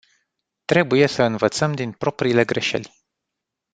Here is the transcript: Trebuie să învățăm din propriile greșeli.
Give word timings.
Trebuie 0.65 1.07
să 1.07 1.23
învățăm 1.23 1.73
din 1.73 1.91
propriile 1.91 2.45
greșeli. 2.45 2.95